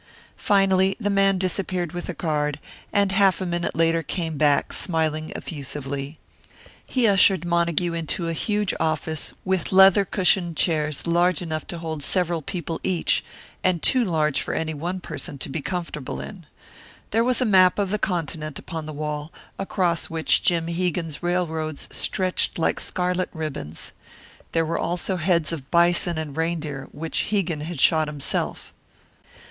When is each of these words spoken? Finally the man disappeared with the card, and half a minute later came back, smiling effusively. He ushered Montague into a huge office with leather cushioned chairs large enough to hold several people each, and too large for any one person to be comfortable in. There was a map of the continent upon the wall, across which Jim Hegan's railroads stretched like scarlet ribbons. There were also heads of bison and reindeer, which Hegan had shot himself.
Finally 0.35 0.97
the 0.99 1.11
man 1.11 1.37
disappeared 1.37 1.91
with 1.91 2.05
the 2.07 2.15
card, 2.15 2.59
and 2.91 3.11
half 3.11 3.39
a 3.39 3.45
minute 3.45 3.75
later 3.75 4.01
came 4.01 4.35
back, 4.35 4.73
smiling 4.73 5.31
effusively. 5.35 6.17
He 6.87 7.05
ushered 7.07 7.45
Montague 7.45 7.93
into 7.93 8.27
a 8.27 8.33
huge 8.33 8.73
office 8.79 9.35
with 9.45 9.71
leather 9.71 10.03
cushioned 10.03 10.57
chairs 10.57 11.05
large 11.05 11.39
enough 11.43 11.67
to 11.67 11.77
hold 11.77 12.01
several 12.01 12.41
people 12.41 12.79
each, 12.83 13.23
and 13.63 13.83
too 13.83 14.03
large 14.03 14.41
for 14.41 14.55
any 14.55 14.73
one 14.73 15.01
person 15.01 15.37
to 15.37 15.49
be 15.49 15.61
comfortable 15.61 16.19
in. 16.19 16.47
There 17.11 17.23
was 17.23 17.39
a 17.39 17.45
map 17.45 17.77
of 17.77 17.91
the 17.91 17.99
continent 17.99 18.57
upon 18.57 18.87
the 18.87 18.93
wall, 18.97 19.31
across 19.59 20.09
which 20.09 20.41
Jim 20.41 20.65
Hegan's 20.67 21.21
railroads 21.21 21.87
stretched 21.91 22.57
like 22.57 22.79
scarlet 22.79 23.29
ribbons. 23.33 23.91
There 24.51 24.65
were 24.65 24.79
also 24.79 25.17
heads 25.17 25.51
of 25.53 25.69
bison 25.69 26.17
and 26.17 26.35
reindeer, 26.35 26.87
which 26.91 27.25
Hegan 27.29 27.61
had 27.61 27.79
shot 27.79 28.07
himself. 28.07 28.73